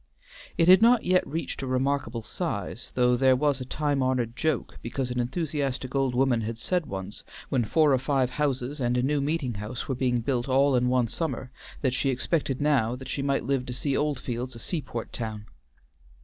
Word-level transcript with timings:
It 0.57 0.67
had 0.67 0.81
not 0.81 1.03
yet 1.03 1.27
reached 1.27 1.61
a 1.61 1.67
remarkable 1.67 2.23
size, 2.23 2.91
though 2.95 3.15
there 3.15 3.35
was 3.35 3.61
a 3.61 3.65
time 3.65 4.01
honored 4.01 4.35
joke 4.35 4.79
because 4.81 5.11
an 5.11 5.19
enthusiastic 5.19 5.93
old 5.93 6.15
woman 6.15 6.41
had 6.41 6.57
said 6.57 6.87
once, 6.87 7.23
when 7.49 7.63
four 7.63 7.93
or 7.93 7.99
five 7.99 8.31
houses 8.31 8.79
and 8.79 8.97
a 8.97 9.03
new 9.03 9.21
meeting 9.21 9.53
house 9.53 9.87
were 9.87 9.93
being 9.93 10.21
built 10.21 10.49
all 10.49 10.75
in 10.75 10.89
one 10.89 11.05
summer, 11.05 11.51
that 11.83 11.93
she 11.93 12.09
expected 12.09 12.59
now 12.61 12.95
that 12.95 13.09
she 13.09 13.21
might 13.21 13.45
live 13.45 13.63
to 13.67 13.73
see 13.73 13.95
Oldfields 13.95 14.55
a 14.55 14.59
seaport 14.59 15.13
town. 15.13 15.45